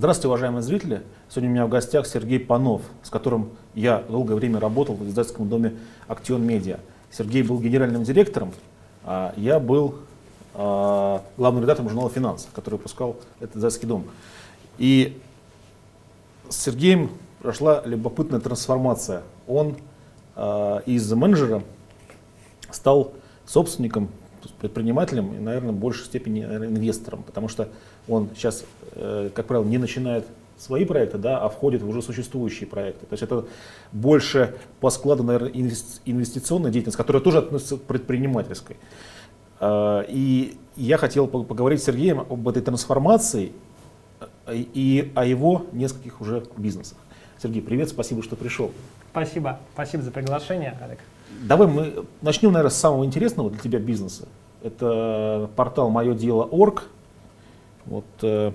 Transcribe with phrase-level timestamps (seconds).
[0.00, 1.02] Здравствуйте, уважаемые зрители.
[1.28, 5.46] Сегодня у меня в гостях Сергей Панов, с которым я долгое время работал в издательском
[5.46, 5.74] доме
[6.08, 6.78] «Актион Медиа».
[7.10, 8.54] Сергей был генеральным директором,
[9.04, 9.96] а я был
[10.54, 14.06] а, главным редактором журнала «Финанс», который выпускал этот издательский дом.
[14.78, 15.20] И
[16.48, 17.10] с Сергеем
[17.42, 19.22] прошла любопытная трансформация.
[19.46, 19.76] Он
[20.34, 21.62] а, из менеджера
[22.70, 23.12] стал
[23.44, 24.08] собственником,
[24.62, 27.68] предпринимателем и, наверное, в большей степени наверное, инвестором, потому что
[28.10, 30.26] он сейчас, э, как правило, не начинает
[30.58, 33.06] свои проекты, да, а входит в уже существующие проекты.
[33.06, 33.46] То есть это
[33.92, 38.76] больше по складу, наверное, инвестиционная деятельность, которая тоже относится к предпринимательской.
[39.60, 43.52] Э, и я хотел поговорить с Сергеем об этой трансформации
[44.20, 46.98] э, и о его нескольких уже бизнесах.
[47.42, 48.70] Сергей, привет, спасибо, что пришел.
[49.12, 50.98] Спасибо, спасибо за приглашение, Олег.
[51.42, 54.28] Давай мы начнем, наверное, с самого интересного для тебя бизнеса.
[54.62, 56.88] Это портал «Мое дело орг».
[57.86, 58.52] Вот э,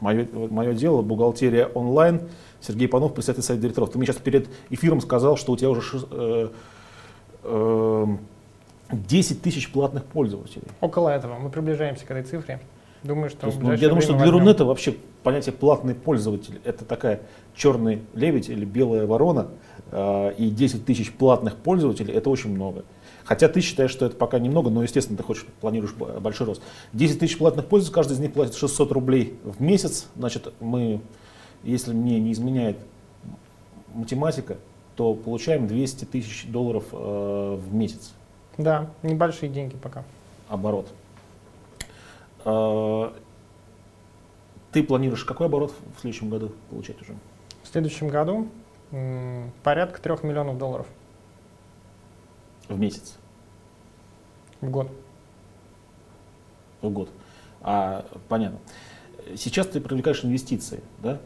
[0.00, 2.22] мое, мое дело, бухгалтерия онлайн.
[2.60, 3.90] Сергей Панов, председатель совета директоров.
[3.90, 6.48] Ты мне сейчас перед эфиром сказал, что у тебя уже э,
[7.42, 8.06] э,
[8.92, 10.64] 10 тысяч платных пользователей.
[10.80, 11.38] Около этого.
[11.38, 12.60] Мы приближаемся к этой цифре.
[13.02, 14.38] Думаю, что есть, ну, я думаю, что для возьмем...
[14.38, 17.20] Рунета вообще понятие платный пользователь это такая
[17.54, 19.48] черный лебедь или белая ворона,
[19.90, 22.84] э, и 10 тысяч платных пользователей это очень много.
[23.24, 26.62] Хотя ты считаешь, что это пока немного, но, естественно, ты хочешь, планируешь большой рост.
[26.92, 30.06] 10 тысяч платных пользователей, каждый из них платит 600 рублей в месяц.
[30.16, 31.00] Значит, мы,
[31.62, 32.78] если мне не изменяет
[33.94, 34.56] математика,
[34.96, 38.12] то получаем 200 тысяч долларов э, в месяц.
[38.58, 40.04] Да, небольшие деньги пока.
[40.48, 40.88] Оборот.
[42.44, 43.10] Э,
[44.72, 47.14] ты планируешь какой оборот в следующем году получать уже?
[47.62, 48.48] В следующем году
[49.62, 50.86] порядка трех миллионов долларов.
[52.68, 53.18] В месяц?
[54.60, 54.90] В год.
[56.80, 57.10] В год.
[57.60, 58.58] А, понятно.
[59.36, 61.20] Сейчас ты привлекаешь инвестиции, да?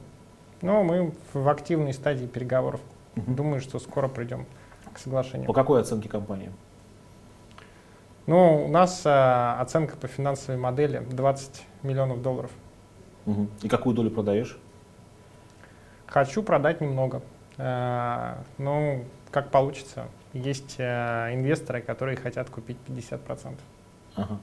[0.62, 2.80] Ну, мы в активной стадии переговоров.
[3.16, 3.34] Угу.
[3.34, 4.46] Думаю, что скоро придем
[4.92, 5.46] к соглашению.
[5.46, 6.50] По какой оценке компании?
[8.26, 12.50] Ну, у нас э, оценка по финансовой модели 20 миллионов долларов.
[13.26, 13.48] Угу.
[13.62, 14.58] И какую долю продаешь?
[16.06, 17.22] Хочу продать немного.
[17.56, 20.06] Э, ну, как получится.
[20.36, 23.54] Есть э, инвесторы, которые хотят купить 50%.
[24.16, 24.38] Ага.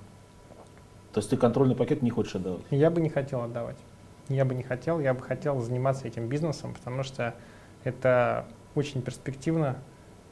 [1.14, 2.62] То есть ты контрольный пакет не хочешь отдавать?
[2.72, 3.78] Я бы не хотел отдавать.
[4.30, 7.36] Я бы не хотел, я бы хотел заниматься этим бизнесом, потому что
[7.84, 9.78] это очень перспективно.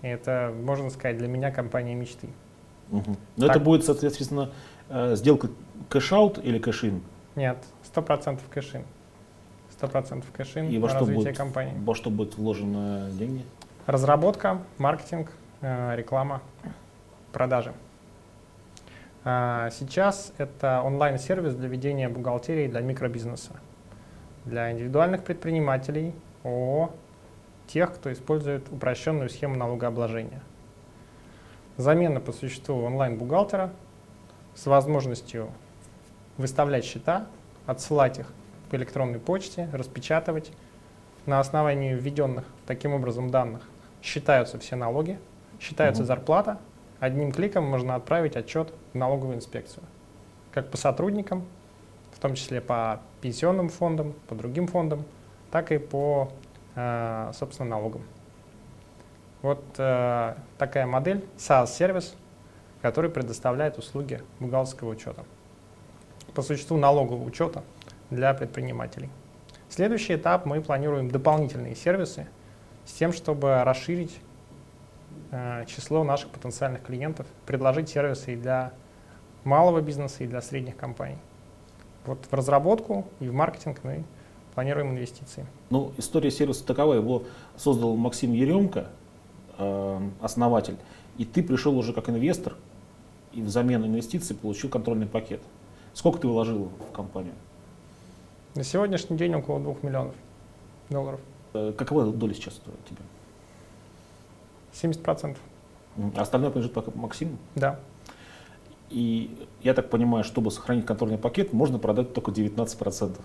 [0.02, 2.28] И это, можно сказать, для меня компания мечты.
[2.90, 3.16] Угу.
[3.38, 3.56] Но так.
[3.56, 4.50] это будет, соответственно,
[4.90, 5.50] э, сделка
[5.90, 7.02] cash-out или cash-in?
[7.36, 7.58] Нет,
[7.94, 8.84] 100% кэш-ин.
[9.80, 11.74] 100% кэш-ин И во что развитие будет, компании.
[11.84, 13.44] Во что будут вложены деньги?
[13.86, 16.42] Разработка, маркетинг, реклама,
[17.32, 17.74] продажи.
[19.24, 23.52] А, сейчас это онлайн-сервис для ведения бухгалтерии для микробизнеса,
[24.46, 26.14] для индивидуальных предпринимателей,
[26.44, 26.92] ООО,
[27.68, 30.42] тех, кто использует упрощенную схему налогообложения
[31.78, 33.72] замена по существу онлайн-бухгалтера
[34.56, 35.50] с возможностью
[36.38, 37.28] выставлять счета,
[37.66, 38.32] отсылать их
[38.70, 40.52] по электронной почте, распечатывать.
[41.26, 43.62] На основании введенных таким образом данных
[44.02, 45.20] считаются все налоги,
[45.62, 46.08] считается угу.
[46.08, 46.58] зарплата.
[47.00, 49.84] Одним кликом можно отправить отчет в налоговую инспекцию.
[50.52, 51.46] Как по сотрудникам,
[52.12, 55.06] в том числе по пенсионным фондам, по другим фондам,
[55.52, 56.32] так и по,
[56.76, 58.02] э, собственно, налогам.
[59.42, 62.16] Вот э, такая модель, SaaS-сервис,
[62.82, 65.24] который предоставляет услуги бухгалтерского учета.
[66.34, 67.64] По существу налогового учета
[68.10, 69.10] для предпринимателей.
[69.70, 72.28] Следующий этап мы планируем дополнительные сервисы
[72.86, 74.20] с тем, чтобы расширить
[75.68, 78.74] число наших потенциальных клиентов, предложить сервисы и для
[79.44, 81.18] малого бизнеса, и для средних компаний.
[82.06, 84.04] Вот в разработку и в маркетинг мы
[84.56, 85.46] планируем инвестиции.
[85.70, 87.24] Ну, история сервиса такова, его
[87.56, 88.88] создал Максим Еремко,
[89.62, 90.78] Э, основатель,
[91.20, 92.56] и ты пришел уже как инвестор
[93.32, 95.40] и взамен инвестиций получил контрольный пакет.
[95.94, 97.36] Сколько ты вложил в компанию?
[98.56, 100.16] На сегодняшний день около 2 миллионов
[100.90, 101.20] долларов.
[101.54, 103.02] Э, какова доля сейчас у тебя?
[104.74, 105.38] 70%.
[106.16, 107.38] А остальное принадлежит Максиму?
[107.56, 107.80] Да.
[108.90, 113.18] И я так понимаю, чтобы сохранить контрольный пакет, можно продать только 19%.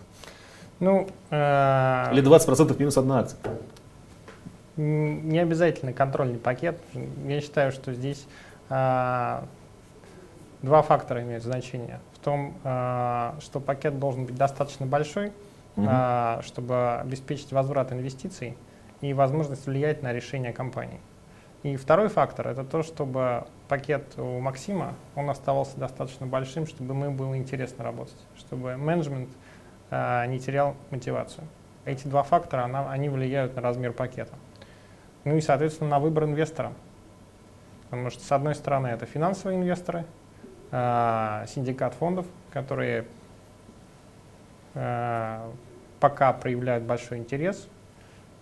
[0.78, 2.12] Ну, э...
[2.12, 3.38] Или 20% минус одна акция
[4.76, 6.78] не обязательно контрольный пакет.
[7.26, 8.26] Я считаю, что здесь
[8.69, 9.44] а,
[10.62, 12.00] два фактора имеют значение.
[12.14, 15.28] В том, а, что пакет должен быть достаточно большой,
[15.76, 15.87] угу.
[15.88, 18.56] а, чтобы обеспечить возврат инвестиций
[19.00, 21.00] и возможность влиять на решение компании.
[21.62, 27.11] И второй фактор– это то, чтобы пакет у Максима, он оставался достаточно большим, чтобы ему
[27.12, 29.31] было интересно работать, чтобы менеджмент
[29.91, 31.44] э, не терял мотивацию.
[31.85, 34.35] Эти два фактора, она, они влияют на размер пакета.
[35.25, 36.73] Ну и, соответственно, на выбор инвестора.
[37.91, 40.05] Потому что, с одной стороны, это финансовые инвесторы,
[40.70, 43.06] э, синдикат фондов, которые
[44.75, 45.50] э,
[46.00, 47.69] пока проявляют большой интерес.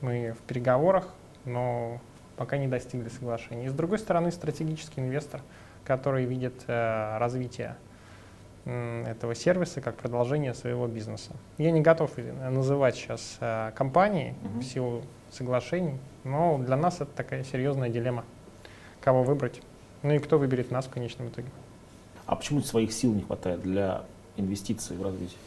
[0.01, 1.09] Мы в переговорах,
[1.45, 2.01] но
[2.37, 3.67] пока не достигли соглашения.
[3.67, 5.41] И с другой стороны, стратегический инвестор,
[5.85, 7.77] который видит э, развитие
[8.65, 11.33] э, этого сервиса как продолжение своего бизнеса.
[11.59, 12.11] Я не готов
[12.51, 14.61] называть сейчас э, компании mm-hmm.
[14.61, 18.25] в силу соглашений, но для нас это такая серьезная дилемма,
[19.01, 19.61] кого выбрать.
[20.03, 21.49] Ну и кто выберет нас в конечном итоге.
[22.27, 24.05] А почему своих сил не хватает для
[24.37, 25.39] инвестиций в развитие?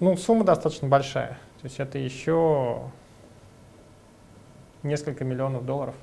[0.00, 1.38] Ну, сумма достаточно большая.
[1.60, 2.82] То есть это еще
[4.82, 5.94] несколько миллионов долларов.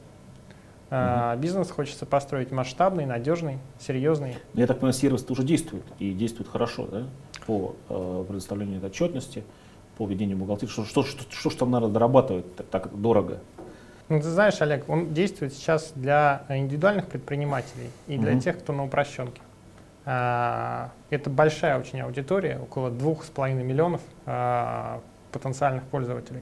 [0.90, 0.98] Угу.
[0.98, 4.38] А, бизнес хочется построить масштабный, надежный, серьезный.
[4.54, 7.04] Я так понимаю, сервис уже действует и действует хорошо, да?
[7.46, 9.44] По э, предоставлению отчетности,
[9.98, 10.72] по ведению бухгалтерии.
[10.72, 13.40] Что, что, что, что, что там надо дорабатывать так, так дорого?
[14.08, 18.40] Ну, ты знаешь, Олег, он действует сейчас для индивидуальных предпринимателей и для угу.
[18.42, 19.42] тех, кто на упрощенке.
[20.06, 26.42] А, это большая очень аудитория, около двух с половиной миллионов а, потенциальных пользователей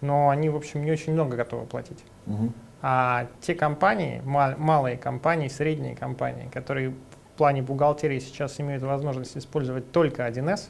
[0.00, 2.02] но они, в общем, не очень много готовы платить.
[2.26, 2.52] Угу.
[2.82, 9.36] А те компании, мал, малые компании, средние компании, которые в плане бухгалтерии сейчас имеют возможность
[9.36, 10.68] использовать только 1С,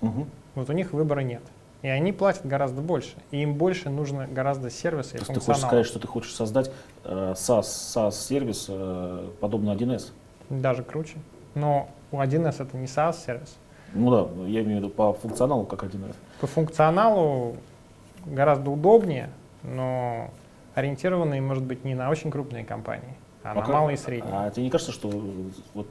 [0.00, 0.26] угу.
[0.54, 1.42] вот у них выбора нет.
[1.82, 3.14] И они платят гораздо больше.
[3.32, 6.32] И им больше нужно гораздо сервиса и То есть ты хочешь сказать, что ты хочешь
[6.32, 6.70] создать
[7.04, 10.12] э, SaaS, SaaS-сервис э, подобно 1С?
[10.48, 11.16] Даже круче.
[11.54, 13.56] Но у 1С это не SaaS-сервис.
[13.94, 16.14] Ну да, я имею в виду по функционалу как 1С.
[16.40, 17.56] По функционалу
[18.26, 19.30] гораздо удобнее,
[19.62, 20.30] но
[20.74, 24.34] ориентированные, может быть, не на очень крупные компании, а, а на как, малые и средние.
[24.34, 25.08] А тебе не кажется, что
[25.74, 25.86] вот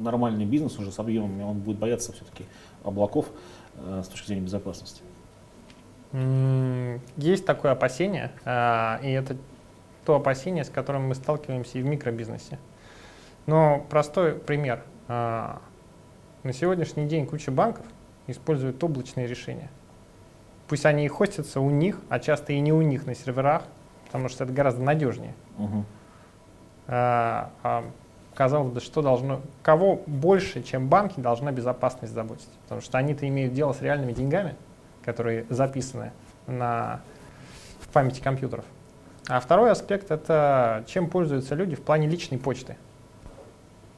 [0.00, 2.44] нормальный бизнес уже с объемами, он будет бояться все-таки
[2.84, 3.26] облаков
[3.76, 5.02] э, с точки зрения безопасности?
[7.16, 9.36] Есть такое опасение, э, и это
[10.04, 12.58] то опасение, с которым мы сталкиваемся и в микробизнесе.
[13.46, 14.82] Но простой пример.
[15.08, 15.56] Э,
[16.42, 17.84] на сегодняшний день куча банков
[18.28, 19.68] используют облачные решения.
[20.68, 23.62] Пусть они и хостятся у них, а часто и не у них на серверах,
[24.06, 25.34] потому что это гораздо надежнее.
[25.58, 25.84] Угу.
[26.88, 27.84] А, а,
[28.34, 32.48] казалось бы, что должно, кого больше, чем банки, должна безопасность заботить.
[32.64, 34.56] Потому что они-то имеют дело с реальными деньгами,
[35.04, 36.12] которые записаны
[36.48, 37.00] на,
[37.80, 38.64] в памяти компьютеров.
[39.28, 42.76] А второй аспект— это чем пользуются люди в плане личной почты.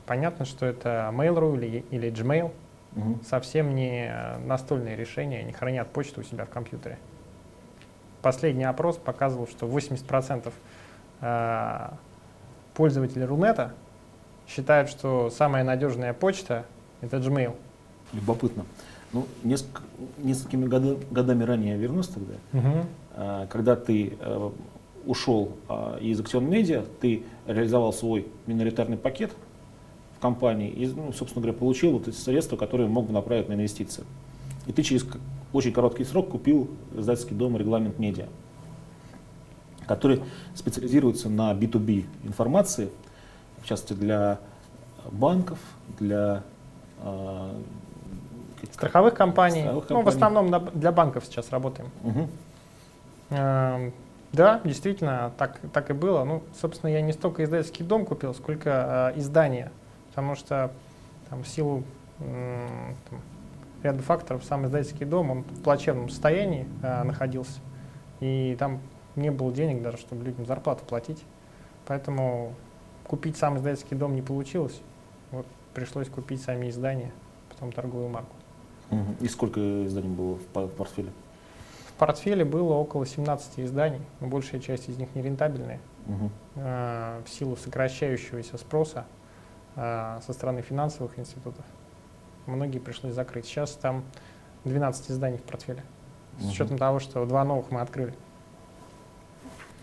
[0.07, 2.53] Понятно, что это Mail.ru или, или Gmail—
[2.95, 3.19] угу.
[3.25, 4.13] совсем не
[4.45, 6.99] настольные решения, не хранят почту у себя в компьютере.
[8.23, 10.53] Последний опрос показывал, что 80%
[11.21, 11.89] э,
[12.75, 13.75] пользователей Рунета
[14.47, 16.65] считают, что самая надежная почта—
[17.01, 17.55] это Gmail.
[18.13, 18.65] Любопытно.
[19.13, 19.83] Ну, несколько,
[20.19, 22.35] несколькими года, годами ранее я вернусь тогда.
[22.53, 23.47] Угу.
[23.49, 24.51] когда ты э,
[25.07, 25.57] ушел
[26.01, 29.33] из Action Media, ты реализовал свой миноритарный пакет—
[30.21, 34.05] компании и, ну, собственно говоря, получил вот эти средства, которые мог бы направить на инвестиции.
[34.67, 35.07] И ты через
[35.53, 38.27] очень короткий срок купил издательский дом «Регламент медиа»,
[39.87, 40.23] который
[40.55, 42.91] специализируется на B2B информации,
[43.63, 44.39] в частности для
[45.11, 45.59] банков,
[45.99, 46.43] для
[47.03, 47.51] э,
[48.73, 49.61] страховых компаний.
[49.61, 50.05] Страховых компаний.
[50.05, 51.91] Ну, в основном для банков сейчас работаем.
[52.05, 52.29] Угу.
[53.31, 53.91] Э,
[54.33, 56.25] да, действительно, так, так и было.
[56.25, 59.71] Ну, собственно, я не столько издательский дом купил, сколько э, издание
[60.09, 60.73] потому что
[61.31, 61.85] там, в силу
[62.19, 63.21] там,
[63.83, 67.61] ряда факторов сам издательский дом, он в плачевном состоянии э, находился,
[68.21, 68.81] и там
[69.17, 71.25] не было денег даже, чтобы людям зарплату платить.
[71.87, 72.55] Поэтому
[73.07, 74.81] купить сам издательский дом не получилось.
[75.31, 77.13] Вот пришлось купить сами издания,
[77.49, 78.35] потом торговую марку.
[79.21, 81.11] И сколько изданий было в портфеле?
[81.89, 85.81] В портфеле было около 17 изданий, но большая часть из них нерентабельные.
[86.07, 86.31] Угу.
[86.57, 89.05] Э, в силу сокращающегося спроса
[89.75, 91.65] со стороны финансовых институтов.
[92.47, 93.45] Многие пришлось закрыть.
[93.45, 94.05] Сейчас там
[94.65, 95.83] 12 изданий в портфеле,
[96.39, 96.51] с угу.
[96.51, 98.15] учетом того, что два новых мы открыли.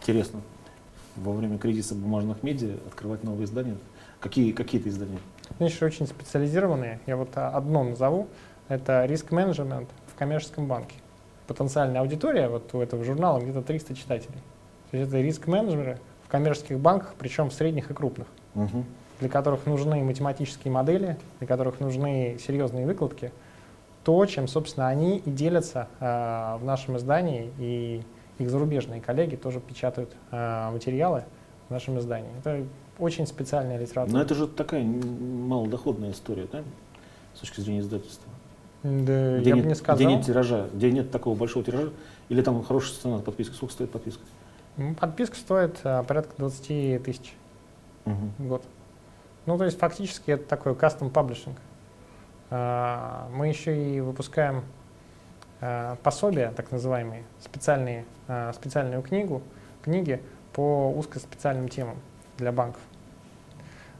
[0.01, 0.41] Интересно.
[1.15, 3.77] Во время кризиса бумажных медиа открывать новые издания.
[4.19, 5.19] Какие, какие это издания?
[5.57, 6.99] Значит, очень специализированные.
[7.05, 8.27] Я вот одно назову.
[8.67, 10.95] Это риск-менеджмент в коммерческом банке.
[11.47, 14.39] Потенциальная аудитория вот у этого журнала где-то 300 читателей.
[14.89, 18.27] То есть это риск-менеджеры в коммерческих банках, причем в средних и крупных.
[18.55, 18.83] Угу
[19.19, 23.31] для которых нужны математические модели, для которых нужны серьезные выкладки,
[24.03, 28.03] то, чем, собственно, они и делятся э, в нашем издании, и
[28.37, 31.23] их зарубежные коллеги тоже печатают э, материалы
[31.67, 32.29] в нашем издании.
[32.39, 32.65] Это
[32.99, 34.13] очень специальная литература.
[34.15, 36.63] Но это же такая малодоходная история, да,
[37.33, 38.29] с точки зрения издательства?
[38.83, 39.95] Да, где я нет, бы не сказал.
[39.95, 41.91] Где нет тиража, где нет такого большого тиража,
[42.29, 43.53] или там хорошая цена подписки.
[43.53, 44.21] Сколько стоит подписка?
[44.99, 47.33] Подписка стоит а, порядка 20 тысяч
[48.05, 48.31] угу.
[48.37, 48.63] в год.
[49.45, 51.57] Ну, то есть фактически это такой кастом паблишинг.
[52.49, 54.63] Мы еще и выпускаем
[55.61, 59.41] а, пособия, так называемые, специальные, а, специальную книгу,
[59.81, 60.21] книги
[60.53, 61.97] по узкоспециальным темам
[62.37, 62.81] для банков,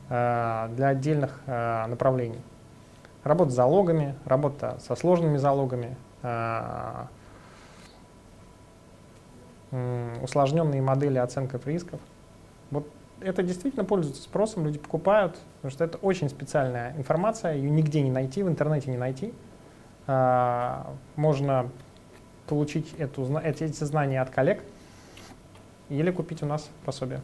[0.10, 2.42] а, для отдельных направлений.
[3.24, 5.98] Работа с залогами, работа со сложными залогами,
[10.22, 12.00] усложненные модели оценки рисков.
[12.70, 12.88] Вот
[13.22, 18.12] это действительно пользуется спросом, люди покупают, потому что это очень специальная информация, ее нигде не
[18.12, 19.34] найти, в интернете не найти.
[20.08, 21.70] А, можно
[22.48, 24.64] получить эту, эти, эти знания от коллег
[25.90, 27.22] или купить у нас пособие.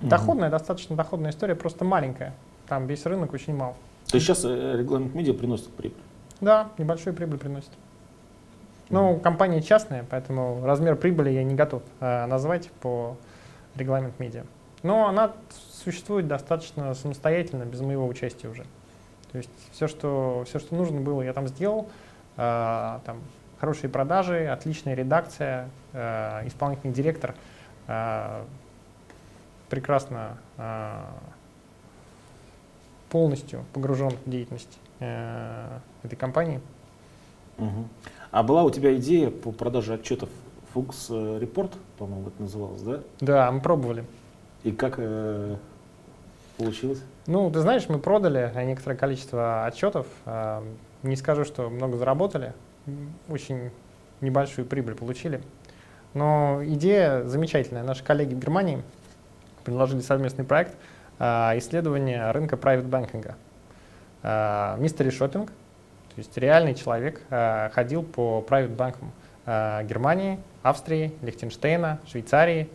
[0.00, 2.32] Доходная, достаточно доходная история, просто маленькая.
[2.68, 3.76] Там весь рынок очень мал.
[4.06, 5.98] То есть сейчас э, регламент медиа приносит прибыль?
[6.40, 7.70] Да, небольшую прибыль приносит.
[8.88, 13.16] Ну, компания частная, поэтому размер прибыли я не готов э, назвать по
[13.76, 14.44] регламент медиа.
[14.82, 15.32] Но она
[15.84, 18.64] существует достаточно самостоятельно, без моего участия уже.
[19.32, 21.88] То есть все, что, все, что нужно было, я там сделал.
[22.36, 23.20] Э, там,
[23.58, 27.34] хорошие продажи, отличная редакция, э, исполнительный директор
[27.86, 28.44] э,
[29.68, 31.02] прекрасно э,
[33.10, 36.60] полностью погружен в деятельность э, этой компании.
[37.58, 37.88] Угу.
[38.30, 40.30] А была у тебя идея по продаже отчетов
[40.72, 43.00] Фукс Report, по-моему, это называлось, да?
[43.20, 44.04] Да, мы пробовали.
[44.64, 45.56] И как э,
[46.58, 47.02] получилось?
[47.26, 50.06] Ну, ты знаешь, мы продали некоторое количество отчетов.
[50.26, 50.62] Э,
[51.02, 52.52] не скажу, что много заработали,
[53.28, 53.70] очень
[54.20, 55.40] небольшую прибыль получили.
[56.12, 57.82] Но идея замечательная.
[57.82, 58.82] Наши коллеги в Германии
[59.64, 60.74] предложили совместный проект
[61.18, 61.24] э,
[61.58, 63.36] исследования рынка private банкинга.
[64.78, 67.22] Мистери э, Шоппинг, то есть реальный человек
[67.72, 69.12] ходил по private банкам
[69.46, 72.68] Германии, Австрии, Лихтенштейна, Швейцарии,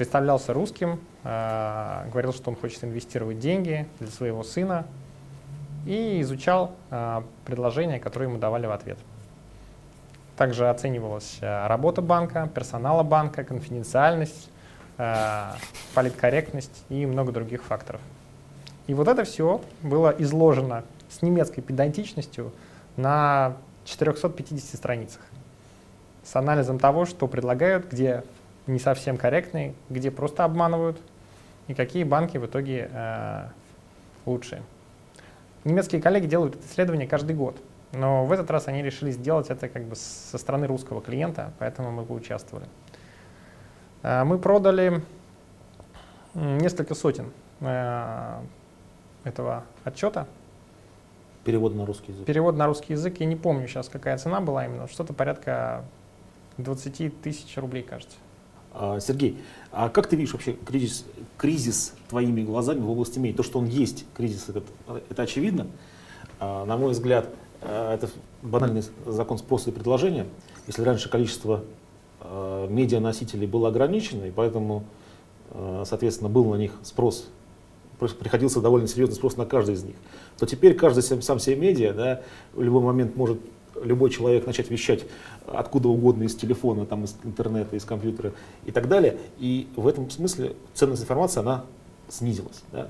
[0.00, 4.86] представлялся русским, говорил, что он хочет инвестировать деньги для своего сына
[5.86, 6.72] и изучал
[7.44, 8.98] предложения, которые ему давали в ответ.
[10.36, 14.50] Также оценивалась работа банка, персонала банка, конфиденциальность,
[15.02, 15.52] Э,
[15.94, 18.02] политкорректность и много других факторов.
[18.86, 22.52] И вот это все было изложено с немецкой педантичностью
[22.98, 25.22] на 450 страницах
[26.22, 28.24] с анализом того, что предлагают, где
[28.70, 31.00] не совсем корректные, где просто обманывают
[31.68, 33.48] и какие банки в итоге э,
[34.26, 34.62] лучшие.
[35.64, 37.60] Немецкие коллеги делают это исследование каждый год,
[37.92, 41.90] но в этот раз они решили сделать это как бы со стороны русского клиента, поэтому
[41.90, 42.66] мы поучаствовали.
[44.02, 45.02] Э, мы продали
[46.34, 48.40] несколько сотен э,
[49.24, 50.26] этого отчета.
[51.44, 52.26] Перевод на русский язык.
[52.26, 53.18] Перевод на русский язык.
[53.18, 54.86] Я не помню сейчас, какая цена была именно.
[54.88, 55.84] Что-то порядка
[56.58, 58.16] 20 тысяч рублей, кажется.
[58.72, 59.38] А, Сергей,
[59.72, 61.04] а как ты видишь вообще кризис,
[61.36, 63.36] кризис твоими глазами в области медиа?
[63.36, 64.62] То, что он есть, кризис, это,
[65.08, 65.66] это очевидно.
[66.38, 67.28] А, на мой взгляд,
[67.62, 68.08] э, это
[68.42, 70.26] банальный закон спроса и предложения.
[70.66, 71.64] Если раньше количество
[72.22, 74.84] Э, медианосителей было ограничено, и поэтому,
[75.52, 77.26] э, соответственно, был на них спрос,
[77.98, 79.96] приходился довольно серьезный спрос на каждый из них,
[80.38, 82.22] то теперь каждый сам, сам себе медиа, да,
[82.52, 83.40] в любой момент может
[83.82, 85.04] любой человек начать вещать
[85.46, 88.32] откуда угодно из телефона, там, из интернета, из компьютера
[88.66, 89.18] и так далее.
[89.38, 91.64] И в этом смысле ценность информации, она
[92.08, 92.62] снизилась.
[92.72, 92.88] Да?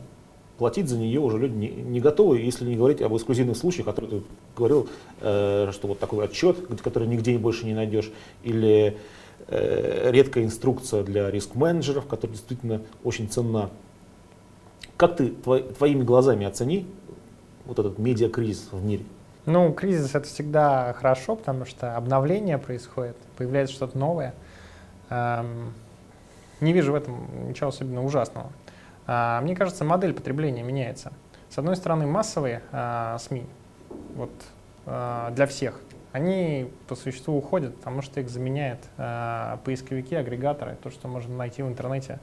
[0.58, 3.92] Платить за нее уже люди не, не готовы, если не говорить об эксклюзивных случаях, о
[3.92, 4.22] которых ты
[4.56, 4.88] говорил,
[5.20, 8.10] э, что вот такой отчет, который нигде больше не найдешь,
[8.42, 8.96] или
[9.52, 13.70] Э, редкая инструкция для риск-менеджеров, которая действительно очень ценна.
[14.96, 16.86] Как ты твоими глазами оцени
[17.64, 19.04] вот этот медиакризис в мире?
[19.46, 24.34] Ну, кризис это всегда хорошо, потому что обновление происходит, появляется что-то новое.
[25.08, 25.72] Эм,
[26.60, 28.50] не вижу в этом ничего особенно ужасного.
[29.06, 31.12] А, мне кажется, модель потребления меняется.
[31.48, 33.46] С одной стороны, массовые а, СМИ,
[34.14, 34.30] вот
[34.86, 35.80] а, для всех,
[36.12, 38.80] они по существу уходят, потому что их заменяют
[39.64, 42.18] поисковики, агрегаторы, то, что можно найти в интернете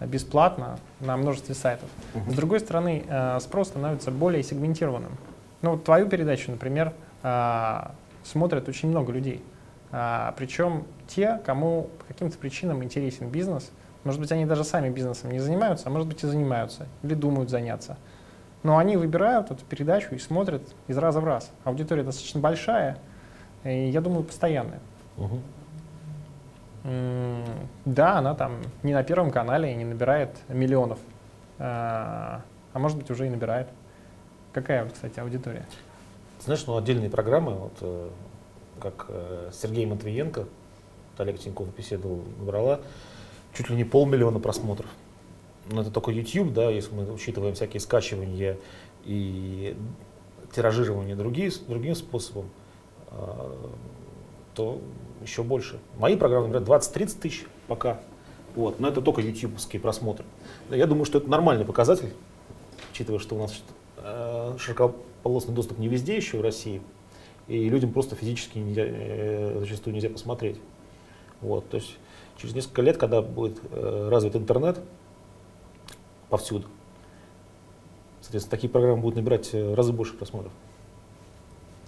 [0.00, 1.88] бесплатно на множестве сайтов.
[2.28, 3.04] С другой стороны,
[3.38, 5.16] спрос становится более сегментированным.
[5.62, 7.80] Ну, вот твою передачу, например, э,
[8.24, 9.42] смотрят очень много людей.
[9.92, 13.70] Э, причем те, кому по каким-то причинам интересен бизнес,
[14.04, 17.50] может быть, они даже сами бизнесом не занимаются, а может быть и занимаются, или думают
[17.50, 17.98] заняться.
[18.62, 21.50] Но они выбирают эту передачу и смотрят из раза в раз.
[21.64, 22.98] Аудитория достаточно большая,
[23.64, 24.80] и я думаю, постоянная.
[25.16, 25.40] Угу.
[27.84, 28.52] Да, она там
[28.82, 30.98] не на Первом канале и не набирает миллионов,
[31.58, 32.40] а,
[32.72, 33.68] а может быть уже и набирает.
[34.52, 35.66] Какая, кстати, аудитория?
[36.44, 38.08] Знаешь, ну отдельные программы, вот, э,
[38.80, 42.80] как э, Сергей Матвиенко, вот Олег Тиньков беседовал, набрала
[43.54, 44.90] чуть ли не полмиллиона просмотров.
[45.70, 48.56] Но это только YouTube, да, если мы учитываем всякие скачивания
[49.04, 49.76] и
[50.52, 52.50] тиражирование другие, другим способом,
[53.10, 53.56] э,
[54.54, 54.80] то
[55.22, 55.78] еще больше.
[55.98, 58.00] Мои программы, например, 20-30 тысяч пока.
[58.56, 60.24] Вот, но это только ютубовские просмотры.
[60.70, 62.12] Я думаю, что это нормальный показатель,
[62.90, 63.62] учитывая, что у нас
[64.58, 66.82] широкополосный доступ не везде еще в России,
[67.48, 70.60] и людям просто физически нельзя, э, зачастую нельзя посмотреть.
[71.40, 71.96] Вот, то есть
[72.36, 74.78] через несколько лет, когда будет э, развит интернет
[76.28, 76.68] повсюду,
[78.20, 80.52] соответственно, такие программы будут набирать э, разы больше просмотров.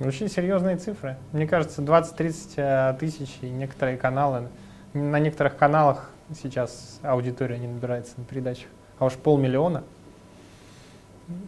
[0.00, 1.16] Очень серьезные цифры.
[1.32, 4.48] Мне кажется, 20-30 э, тысяч и некоторые каналы,
[4.94, 9.84] на некоторых каналах сейчас аудитория не набирается на передачах, а уж полмиллиона.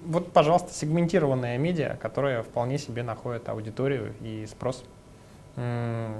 [0.06, 4.84] Вот, пожалуйста, сегментированная медиа, которая вполне себе находит аудиторию и спрос.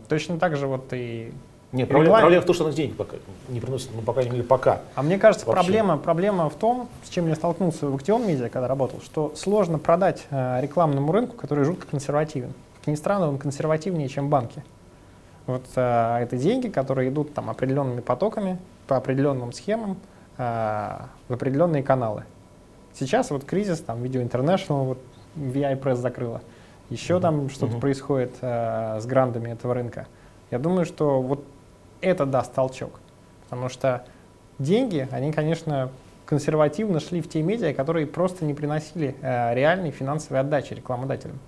[0.09, 1.33] Точно так же вот и
[1.75, 3.17] нет, проблема, проблема в том, что она денег пока
[3.49, 4.83] не приносит, ну, по крайней мере, пока.
[4.95, 8.69] А мне кажется, проблема, проблема в том, с чем я столкнулся в Актион Медиа, когда
[8.69, 12.53] работал, что сложно продать э, рекламному рынку, который жутко консервативен.
[12.79, 14.63] Как ни странно, он консервативнее, чем банки.
[15.47, 19.97] Вот э, это деньги, которые идут там определенными потоками, по определенным схемам,
[20.39, 22.23] э, в определенные каналы.
[22.95, 24.99] Сейчас вот кризис, там, Video International, вот
[25.37, 26.43] VI Press закрыла,
[26.91, 27.21] еще mm-hmm.
[27.21, 27.81] там что-то mm-hmm.
[27.81, 30.07] происходит э, с грандами этого рынка.
[30.51, 31.45] Я думаю, что вот
[32.01, 33.01] это даст толчок.
[33.49, 34.05] Потому что
[34.59, 35.91] деньги, они, конечно,
[36.27, 41.39] консервативно шли в те медиа, которые просто не приносили э, реальной финансовой отдачи рекламодателям.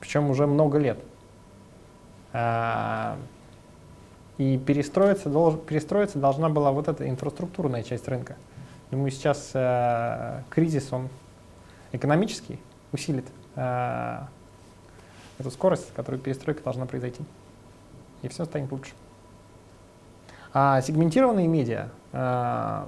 [0.00, 0.98] Причем уже много лет.
[2.32, 3.16] А,
[4.36, 8.36] и перестроиться, долж, перестроиться должна была вот эта инфраструктурная часть рынка.
[8.90, 11.08] Думаю, сейчас э, кризис, он
[11.92, 12.58] экономический,
[12.92, 14.20] усилит э,
[15.38, 17.22] эту скорость, которую перестройка должна произойти.
[18.22, 18.92] И все станет лучше.
[20.52, 22.84] А сегментированные медиа э,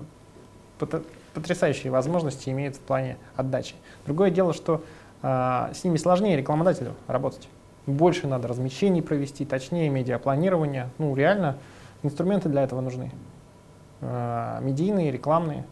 [1.35, 3.74] потрясающие возможности имеют в плане отдачи.
[4.07, 4.83] Другое дело, что
[5.22, 7.48] э, с ними сложнее рекламодателю работать.
[7.87, 10.88] Больше надо размещений провести, точнее медиапланирование.
[10.98, 11.59] Ну, реально,
[12.03, 13.12] инструменты для этого нужны.
[14.01, 15.64] Э, медийные, рекламные.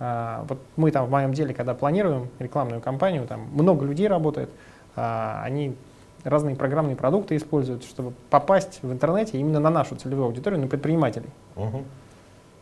[0.00, 4.50] Э, вот мы там в моем деле, когда планируем рекламную кампанию, там много людей работает,
[4.96, 5.76] э, они
[6.24, 11.30] разные программные продукты используют, чтобы попасть в интернете именно на нашу целевую аудиторию, на предпринимателей.
[11.56, 11.84] Угу.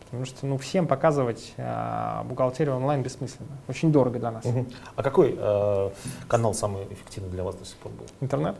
[0.05, 3.49] Потому что ну, всем показывать э, бухгалтерию онлайн бессмысленно.
[3.67, 4.45] Очень дорого для нас.
[4.45, 4.65] Угу.
[4.95, 5.89] А какой э,
[6.27, 8.05] канал самый эффективный для вас до сих пор был?
[8.19, 8.55] Интернет.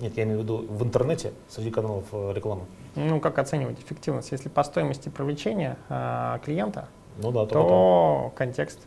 [0.00, 2.62] Нет, я имею в виду в интернете среди каналов э, рекламы.
[2.96, 4.32] Ну, как оценивать эффективность?
[4.32, 8.80] Если по стоимости привлечения э, клиента, ну, да, то, то контекст.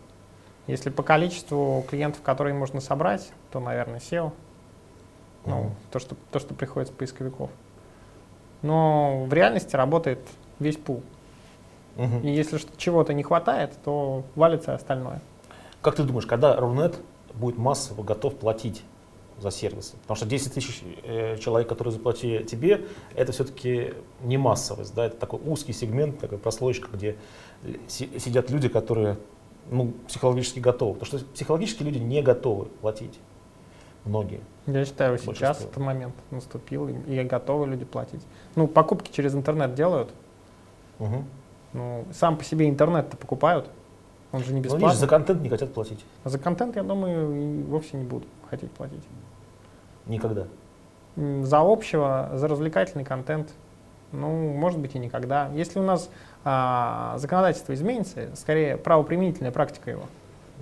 [0.68, 4.32] Если по количеству клиентов, которые можно собрать, то, наверное, SEO.
[5.46, 7.50] Ну, то, что, то, что приходит с поисковиков.
[8.62, 10.20] Но в реальности работает
[10.60, 11.02] весь пул.
[11.96, 12.20] Угу.
[12.24, 15.22] И если чего-то не хватает, то валится остальное.
[15.82, 17.00] Как ты думаешь, когда Рунет
[17.34, 18.84] будет массово готов платить
[19.40, 19.98] за сервисы?
[20.02, 25.18] Потому что 10 тысяч э, человек, которые заплатили тебе, это все-таки не массовость, да, это
[25.18, 27.16] такой узкий сегмент, такая прослойка, где
[27.88, 29.18] сидят люди, которые
[29.70, 30.94] ну, психологически готовы.
[30.96, 33.20] Потому что психологически люди не готовы платить
[34.06, 34.42] многие.
[34.66, 38.22] Я считаю, сейчас этот момент наступил, и готовы люди платить.
[38.56, 40.10] Ну, покупки через интернет делают.
[41.00, 41.24] Угу.
[41.74, 43.70] Ну, сам по себе интернет-то покупают.
[44.32, 44.90] Он же не бесплатный.
[44.90, 46.04] Ну, за контент не хотят платить.
[46.26, 49.04] За контент, я думаю, и вовсе не будут хотеть платить.
[50.08, 50.48] Никогда?
[51.16, 53.50] За общего, за развлекательный контент,
[54.12, 55.50] ну, может быть, и никогда.
[55.54, 56.10] Если у нас
[56.44, 60.04] а, законодательство изменится, скорее правоприменительная практика его,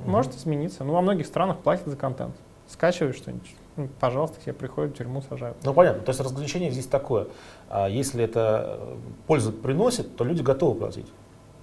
[0.01, 0.09] угу.
[0.09, 0.83] может измениться.
[0.83, 2.35] Ну, во многих странах платят за контент
[2.67, 5.57] скачиваешь что-нибудь, ну, пожалуйста, тебе приходят в тюрьму, сажают.
[5.63, 6.01] Ну, понятно.
[6.01, 7.27] То есть разграничение здесь такое.
[7.69, 8.95] А если это э,
[9.27, 11.07] пользу приносит, то люди готовы платить.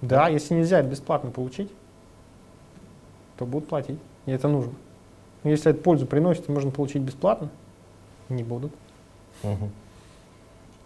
[0.01, 1.71] Да, если нельзя это бесплатно получить,
[3.37, 4.73] то будут платить, и это нужно.
[5.43, 7.49] Но если это пользу приносит, можно получить бесплатно,
[8.29, 8.73] не будут.
[9.43, 9.69] Угу.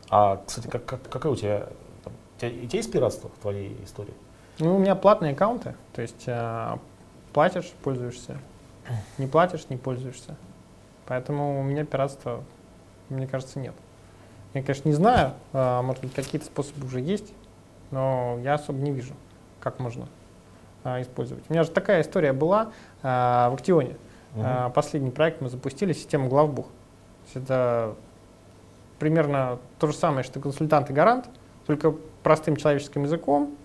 [0.10, 1.67] А, кстати, как, как, какая у тебя,
[2.04, 4.13] там, у тебя, у тебя есть пиратство в твоей истории?
[4.60, 6.78] Ну, у меня платные аккаунты, то есть э,
[7.34, 8.38] платишь, пользуешься.
[9.17, 10.36] Не платишь, не пользуешься.
[11.06, 12.43] Поэтому у меня пиратства,
[13.10, 13.76] мне кажется, нет.
[14.54, 17.34] Я, конечно, не знаю, а, может быть, какие-то способы уже есть,
[17.91, 19.13] но я особо не вижу,
[19.60, 20.08] как можно
[20.84, 21.43] а, использовать.
[21.50, 22.71] У меня же такая история была
[23.04, 23.97] в Актионе.
[24.36, 24.71] Угу.
[24.73, 26.67] Последний проект мы запустили, систему главбух.
[27.33, 27.95] Это
[28.99, 31.29] примерно то же самое, что консультант и гарант,
[31.65, 33.55] только простым человеческим языком,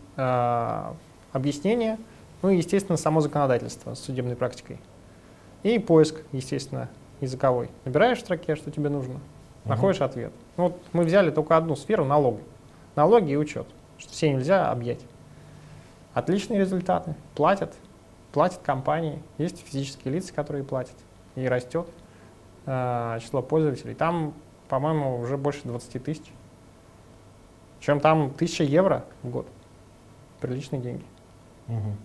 [1.33, 1.99] объяснение,
[2.43, 4.79] ну и, естественно, само законодательство с судебной практикой.
[5.63, 6.89] И поиск, естественно,
[7.21, 9.21] языковой, набираешь в строке, что тебе нужно,
[9.65, 10.33] находишь ответ.
[10.57, 12.43] Ну, вот мы взяли только одну сферу налоги.
[12.97, 15.01] Налоги и учет, что все нельзя объять.
[16.15, 17.73] Отличные результаты, платят,
[18.33, 20.97] платят компании, есть физические лица, которые платят,
[21.37, 22.02] и растет э,
[22.65, 23.95] число пользователей.
[23.95, 24.35] Там,
[24.69, 26.25] по-моему, уже больше 20 тысяч.
[27.81, 29.47] Чем там 1000 евро в год.
[30.41, 31.05] Приличные деньги.
[31.69, 31.97] Угу.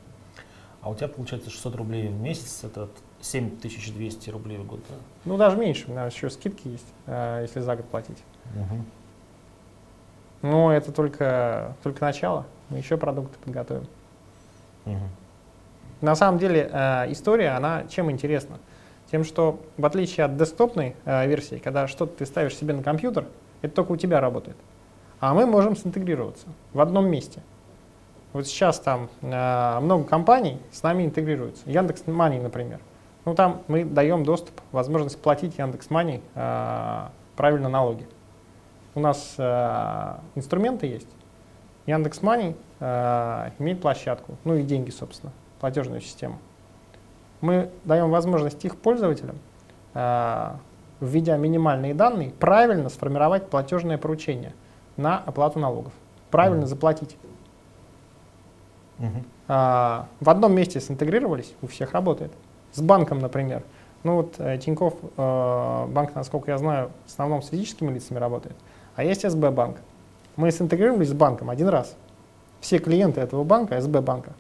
[0.82, 2.90] А у тебя получается 600 рублей в месяц, это
[3.22, 4.96] 7200 рублей в год, да?
[5.26, 8.24] Ну, даже меньше, у нас еще скидки есть, э, если за год платить.
[8.56, 8.84] Угу.
[10.44, 13.88] Но это только, только начало, мы еще продукты подготовим.
[14.86, 15.10] Угу.
[16.02, 18.60] На самом деле э, история, она чем интересна?
[19.12, 23.26] Тем, что в отличие от десктопной э, версии, когда что-то ты ставишь себе на компьютер,
[23.62, 24.58] это только у тебя работает.
[25.20, 27.42] А мы можем синтегрироваться в одном месте.
[28.34, 31.64] Вот сейчас там э, много компаний с нами интегрируются.
[31.70, 32.80] Яндекс Мани, например.
[33.26, 38.06] Ну там мы даем доступ, возможность платить Яндекс Мани э, правильно налоги.
[38.94, 41.10] У нас э, инструменты есть.
[41.86, 46.40] Яндекс Мани э, имеет площадку, ну и деньги, собственно, платежную систему.
[47.42, 49.38] Мы даем возможность их пользователям,
[49.94, 50.52] э,
[51.00, 54.54] введя минимальные данные, правильно сформировать платежное поручение
[54.96, 55.94] на оплату налогов.
[56.32, 56.68] Правильно Мгм.
[56.68, 57.18] заплатить.
[59.48, 62.32] А, в одном месте синтегрировались, у всех работает.
[62.74, 63.64] С банком, например.
[64.04, 68.56] Ну вот э, Тинькофф э, банк, насколько я знаю, в основном с физическими лицами работает.
[68.96, 69.78] А есть СБ банк.
[70.36, 71.96] Мы синтегрировались с банком один раз.
[72.60, 74.34] Все клиенты этого банка, СБ банка,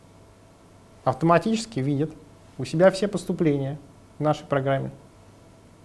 [1.04, 2.12] автоматически видят
[2.58, 3.78] у себя все поступления
[4.20, 4.92] в нашей программе,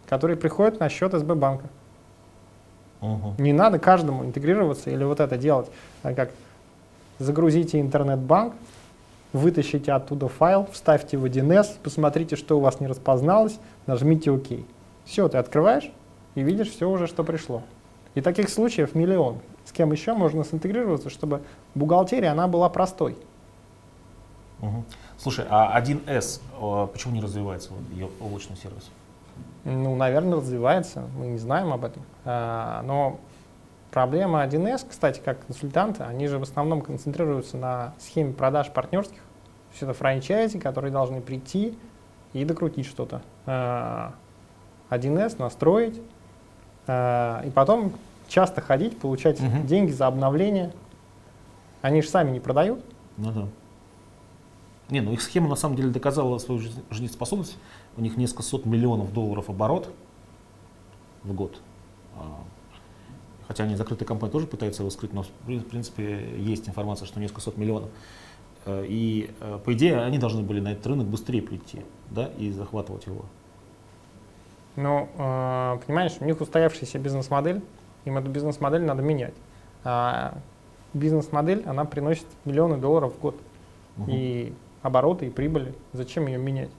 [0.09, 1.67] которые приходят на счет СБ банка.
[3.01, 3.35] Угу.
[3.39, 5.69] Не надо каждому интегрироваться или вот это делать,
[6.03, 6.31] а как
[7.19, 8.55] загрузите интернет-банк,
[9.33, 14.47] вытащите оттуда файл, вставьте в 1С, посмотрите, что у вас не распозналось, нажмите ОК.
[15.05, 15.91] Все, ты открываешь
[16.35, 17.63] и видишь все уже, что пришло.
[18.15, 19.39] И таких случаев миллион.
[19.65, 21.43] С кем еще можно синтегрироваться, чтобы
[21.75, 23.17] бухгалтерия, она была простой.
[24.61, 24.85] Угу.
[25.23, 28.91] Слушай, а 1С э, почему не развивается, ее облачный сервис?
[29.65, 32.03] Ну, наверное, развивается, мы не знаем об этом.
[32.25, 33.21] А, но
[33.93, 39.19] проблема 1С, кстати, как консультанты, они же в основном концентрируются на схеме продаж партнерских.
[39.19, 41.79] То есть это франчайзи, которые должны прийти
[42.33, 43.23] и докрутить что-то.
[43.47, 44.15] А,
[44.91, 46.03] 1С настроить,
[46.89, 47.93] а, и потом
[48.27, 49.69] часто ходить, получать Мгм.
[49.69, 50.73] деньги за обновление.
[51.81, 52.85] Они же сами не продают.
[53.17, 53.47] Ну да.
[54.93, 57.57] Не, ну их схема на самом деле доказала свою жизнеспособность.
[57.97, 59.89] У них несколько сот миллионов долларов оборот
[61.23, 61.59] в год.
[62.15, 62.39] А,
[63.49, 67.07] Хотя они закрытые компании тоже пытаются его скрыть, но в при- в принципе есть информация,
[67.07, 67.89] что несколько сот миллионов.
[68.67, 72.51] Э, И э, по идее они должны были на этот рынок быстрее прийти, да, и
[72.53, 73.25] захватывать его.
[74.77, 77.63] Но, э, понимаешь, у них устоявшаяся бизнес-модель,
[78.05, 79.35] им эту бизнес-модель надо менять.
[79.85, 80.37] А
[80.93, 83.37] бизнес-модель, она приносит миллионы долларов в год.
[83.97, 84.11] Мгм.
[84.11, 85.75] И обороты, и прибыли.
[85.93, 86.71] Зачем ее менять?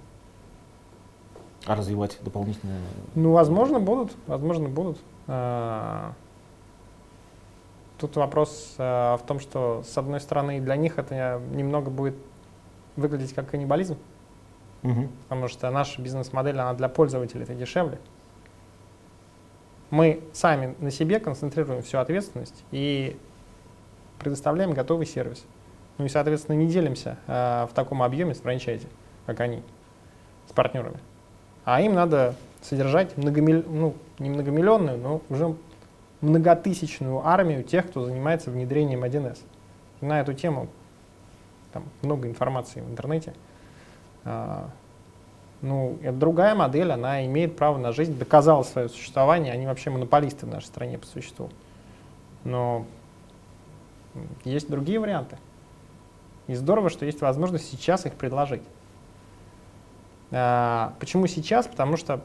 [1.66, 2.74] А развивать дополнительно.
[3.16, 5.00] Ну, возможно, будут, возможно, будут.
[5.28, 6.14] А,
[8.00, 12.16] Тут вопрос а, в том, что, с одной стороны, для них это немного будет
[12.98, 13.98] выглядеть как каннибализм,
[14.82, 15.10] Мгм.
[15.30, 18.00] потому что наша бизнес-модель, она для пользователей это дешевле.
[19.90, 23.18] Мы сами на себе концентрируем всю ответственность и
[24.20, 25.46] предоставляем готовый сервис.
[25.98, 28.88] Ну и, соответственно, не делимся а, в таком объеме с франчайзи,
[29.26, 29.62] как они,
[30.50, 30.98] с партнерами.
[31.66, 33.64] А им надо содержать многомиль...
[33.68, 35.56] ну, не многомиллионную, но уже
[36.22, 39.40] многотысячную армию тех, кто занимается внедрением 1С.
[40.02, 40.68] На эту тему
[41.72, 43.34] там много информации в интернете.
[44.26, 44.70] А,
[45.62, 50.46] ну, это другая модель, она имеет право на жизнь, доказала свое существование, они вообще монополисты
[50.46, 51.50] в нашей стране по существу.
[52.44, 52.86] Но
[54.44, 55.38] есть другие варианты.
[56.48, 58.64] И здорово, что есть возможность сейчас их предложить.
[60.32, 61.68] А, почему сейчас?
[61.68, 62.22] Потому что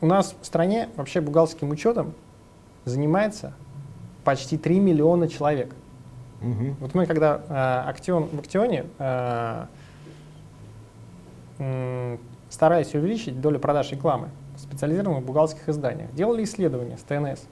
[0.00, 2.14] у нас в стране вообще бухгалтерским учетом
[2.84, 3.52] занимается
[4.24, 5.74] почти 3 миллиона человек.
[6.40, 6.76] Мгм.
[6.80, 9.66] Вот мы когда э, Актион, в Актионе э,
[11.58, 12.18] м,
[12.50, 17.46] стараясь увеличить долю продаж рекламы в специализированных бухгалтерских изданиях, делали исследования с ТНС.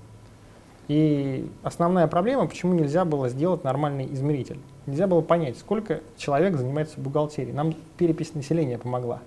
[0.90, 4.58] И основная проблема, почему нельзя было сделать нормальный измеритель.
[4.86, 7.54] Нельзя было понять, сколько человек занимается бухгалтерией.
[7.54, 9.20] Нам перепись населения помогла.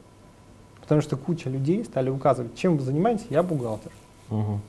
[0.82, 3.94] Потому что куча людей стали указывать, чем вы занимаетесь, я бухгалтер.
[4.30, 4.60] Мгм.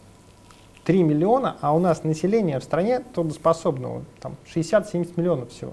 [0.85, 5.72] 3 миллиона, а у нас население в стране трудоспособного там 60-70 миллионов всего.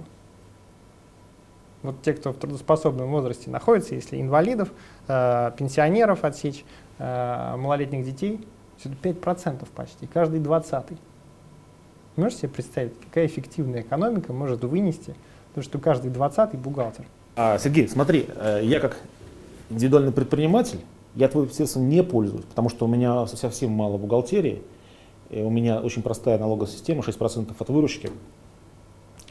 [1.83, 4.71] Вот те, кто в трудоспособном возрасте находится, если инвалидов,
[5.07, 6.65] э, пенсионеров отсечь,
[6.97, 8.43] э, малолетних детей,
[8.83, 10.97] это 5% почти, каждый 20
[12.15, 15.15] Можете себе представить, какая эффективная экономика может вынести
[15.55, 17.05] то, что каждый 20 бухгалтер?
[17.35, 18.97] А, Сергей, смотри, э, я как
[19.69, 20.79] индивидуальный предприниматель,
[21.15, 24.61] я твоим средством не пользуюсь, потому что у меня совсем мало бухгалтерии,
[25.29, 28.09] у меня очень простая налоговая система, 6% от выручки.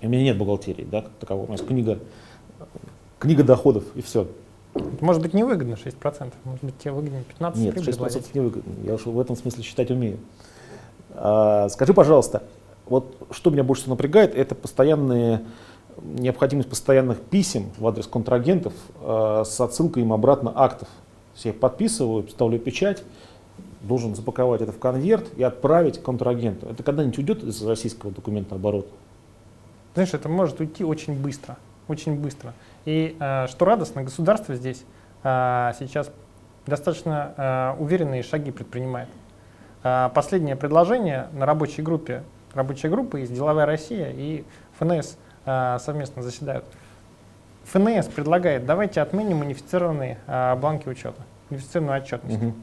[0.01, 1.45] У меня нет бухгалтерии, да, как такового.
[1.45, 1.99] У меня есть книга,
[3.19, 4.27] книга доходов, и все.
[5.01, 7.59] Может быть, невыгодно 6%, может быть, тебе выгоднее 15%.
[7.59, 8.73] Нет, 6% не выгодно.
[8.83, 10.19] Я уж в этом смысле считать умею.
[11.13, 12.45] А, скажи, пожалуйста,
[12.91, 15.43] вот что меня больше всего напрягает, это постоянные
[16.03, 20.89] необходимость постоянных писем в адрес контрагентов э, с отсылкой им обратно актов.
[21.43, 23.03] Их подписываю, ставлю печать,
[23.81, 26.67] должен запаковать это в конверт и отправить контрагенту.
[26.67, 28.91] Это когда-нибудь уйдет из российского документа оборота?
[29.95, 31.57] Знаешь, это может уйти очень быстро,
[31.89, 32.53] очень быстро.
[32.85, 34.83] И э, что радостно, государство здесь
[35.23, 36.11] э, сейчас
[36.67, 39.09] достаточно э, уверенные шаги предпринимает.
[39.83, 42.23] Э, последнее предложение на рабочей группе,
[42.55, 44.45] рабочая группа из «Деловая Россия» и
[44.79, 46.65] ФНС э, совместно заседают.
[47.65, 52.43] ФНС предлагает, давайте отменим унифицированные э, бланки учета, унифицированную отчетность.
[52.43, 52.55] Угу.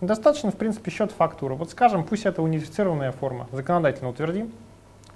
[0.00, 1.54] Достаточно, в принципе, счет фактуры.
[1.54, 4.50] Вот скажем, пусть это унифицированная форма, законодательно утвердим.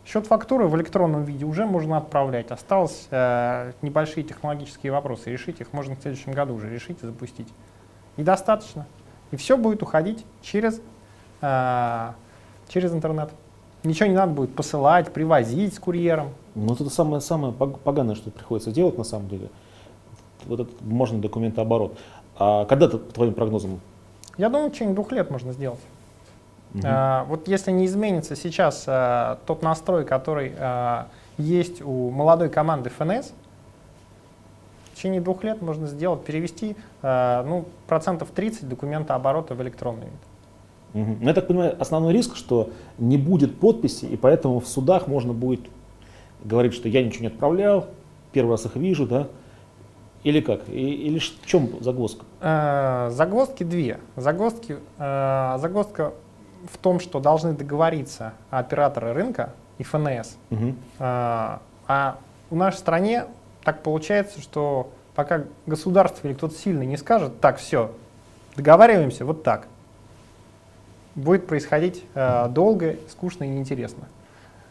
[0.05, 2.51] Счет фактуры в электронном виде уже можно отправлять.
[2.51, 5.31] Осталось э, небольшие технологические вопросы.
[5.31, 7.49] Решить их можно в следующем году уже решить и запустить.
[8.19, 8.87] И достаточно.
[9.31, 10.83] И все будет уходить через,
[11.41, 12.13] э,
[12.69, 13.31] через интернет.
[13.85, 16.31] Ничего не надо будет посылать, привозить с курьером.
[16.55, 19.51] Ну, это самое, самое поганое, что приходится делать на самом деле.
[20.47, 21.97] Вот этот можно документооборот.
[22.37, 23.81] А когда, по твоим прогнозам,
[24.37, 25.81] я думаю, в течение двух лет можно сделать.
[26.75, 26.83] Угу.
[26.85, 32.91] А, вот если не изменится сейчас а, тот настрой, который а, есть у молодой команды
[32.91, 33.33] ФНС,
[34.93, 40.07] в течение двух лет можно сделать, перевести а, ну, процентов 30 документа оборота в электронный
[40.07, 40.21] вид.
[40.95, 41.19] Угу.
[41.21, 45.61] Я так понимаю, основной риск, что не будет подписи, и поэтому в судах можно будет
[46.45, 47.87] говорить, что я ничего не отправлял,
[48.33, 49.29] первый раз их вижу, да,
[50.23, 50.69] или как?
[50.69, 52.25] И, или в чем загвоздка?
[52.41, 54.01] Э, загвоздки две.
[54.17, 56.15] Загвоздки, э, загвоздка
[56.73, 60.37] в том, что должны договориться операторы рынка и ФНС.
[60.51, 60.75] Угу.
[60.99, 63.27] Э, а в нашей стране
[63.65, 67.91] так получается, что пока государство или кто-то сильный не скажет, так, все,
[68.57, 69.69] договариваемся вот так,
[71.15, 74.09] будет происходить э, долго, скучно и неинтересно.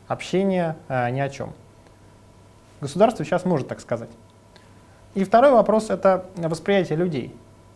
[0.07, 1.53] Общение э, ни о чем.
[2.81, 4.09] Государство сейчас может так сказать.
[5.15, 7.33] И второй вопрос— это восприятие людей.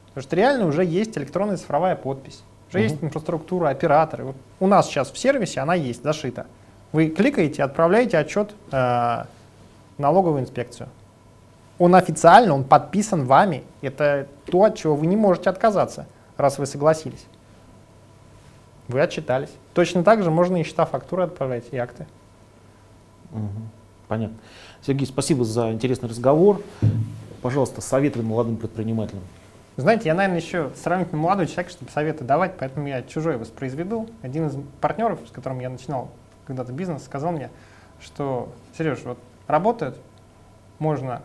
[0.07, 2.83] Потому что реально уже есть электронная цифровая подпись, уже угу.
[2.83, 4.25] есть инфраструктура, операторы.
[4.25, 6.47] Вот у нас сейчас в сервисе она есть, зашита.
[6.91, 9.23] Вы кликаете, отправляете отчет э,
[9.97, 10.89] налоговую инспекцию.
[11.77, 13.63] Он официально, он подписан вами.
[13.81, 17.27] Это то, от чего вы не можете отказаться, раз вы согласились.
[18.87, 19.51] Вы отчитались.
[19.73, 22.07] Точно так же можно и счета фактуры отправлять, и акты.
[23.31, 23.61] Угу.
[24.07, 24.37] Понятно.
[24.81, 26.61] Сергей, спасибо за интересный разговор
[27.41, 29.23] пожалуйста, советы молодым предпринимателям?
[29.77, 34.09] Знаете, я, наверное, еще сравнительно молодой человек, чтобы советы давать, поэтому я чужой воспроизведу.
[34.21, 36.09] Один из партнеров, с которым я начинал
[36.45, 37.49] когда-то бизнес, сказал мне,
[38.01, 39.97] что, Сереж, вот работают
[40.79, 41.21] можно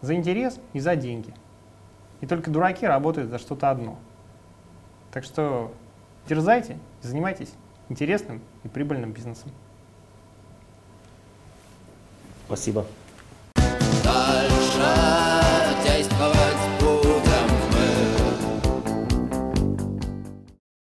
[0.00, 1.34] за интерес и за деньги.
[2.20, 3.98] И только дураки работают за что-то одно.
[5.12, 5.72] Так что
[6.28, 7.52] дерзайте, занимайтесь
[7.88, 9.50] интересным и прибыльным бизнесом.
[12.46, 12.86] Спасибо.
[14.02, 15.23] Дальше.